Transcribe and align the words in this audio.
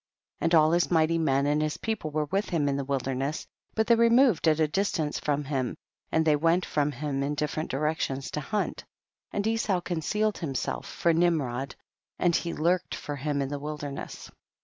5. 0.39 0.45
And 0.45 0.55
all 0.55 0.71
his 0.71 0.89
mighty 0.89 1.19
men 1.19 1.45
and 1.45 1.61
his 1.61 1.77
people 1.77 2.09
were 2.09 2.25
with 2.25 2.49
him 2.49 2.67
in 2.67 2.75
the 2.75 2.83
wilder 2.83 3.13
ness, 3.13 3.45
but 3.75 3.85
they 3.85 3.93
removed 3.93 4.47
at 4.47 4.59
a 4.59 4.67
distance 4.67 5.19
from 5.19 5.43
him, 5.43 5.77
and 6.11 6.25
they 6.25 6.35
went 6.35 6.65
from 6.65 6.91
him 6.91 7.21
in 7.21 7.35
different 7.35 7.69
directions 7.69 8.31
to 8.31 8.41
hunt, 8.41 8.83
and 9.31 9.45
Esau 9.45 9.79
concealed 9.79 10.39
himself 10.39 10.87
for 10.87 11.13
Nimrod, 11.13 11.75
and 12.17 12.35
he 12.35 12.51
lurked 12.51 12.95
for 12.95 13.15
him 13.15 13.43
in 13.43 13.49
the 13.49 13.59
wilder 13.59 13.91
ness. 13.91 14.31